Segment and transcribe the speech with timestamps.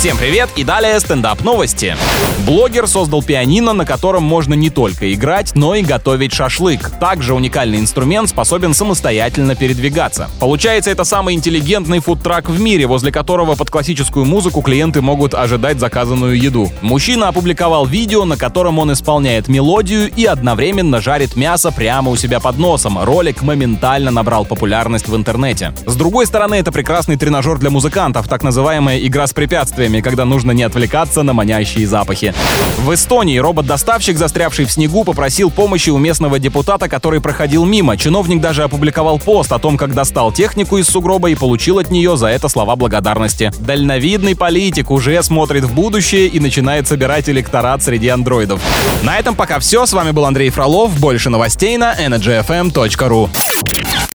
[0.00, 1.94] Всем привет и далее стендап новости.
[2.46, 6.90] Блогер создал пианино, на котором можно не только играть, но и готовить шашлык.
[6.98, 10.30] Также уникальный инструмент способен самостоятельно передвигаться.
[10.40, 15.78] Получается, это самый интеллигентный фудтрак в мире, возле которого под классическую музыку клиенты могут ожидать
[15.78, 16.72] заказанную еду.
[16.80, 22.40] Мужчина опубликовал видео, на котором он исполняет мелодию и одновременно жарит мясо прямо у себя
[22.40, 22.98] под носом.
[22.98, 25.74] Ролик моментально набрал популярность в интернете.
[25.84, 30.52] С другой стороны, это прекрасный тренажер для музыкантов, так называемая игра с препятствиями, когда нужно
[30.52, 32.32] не отвлекаться на манящие запахи.
[32.78, 37.96] В Эстонии робот-доставщик, застрявший в снегу, попросил помощи у местного депутата, который проходил мимо.
[37.96, 42.16] Чиновник даже опубликовал пост о том, как достал технику из сугроба и получил от нее
[42.16, 43.50] за это слова благодарности.
[43.58, 48.60] Дальновидный политик уже смотрит в будущее и начинает собирать электорат среди андроидов.
[49.02, 49.86] На этом пока все.
[49.86, 50.98] С вами был Андрей Фролов.
[51.00, 53.28] Больше новостей на energyfm.ru.